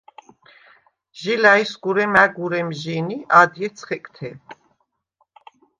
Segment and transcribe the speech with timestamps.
[1.19, 4.29] ჟი ლა̈ჲსგურე მა̈გ ურემჟი̄ნ ი ადჲე ცხეკთე.